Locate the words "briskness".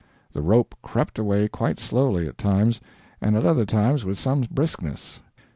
4.49-5.19